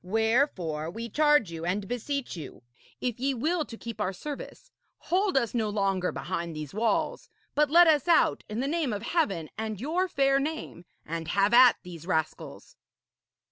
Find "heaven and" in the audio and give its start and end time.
9.03-9.79